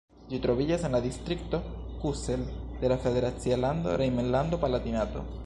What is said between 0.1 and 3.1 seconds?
Ĝi troviĝas en la distrikto Kusel de la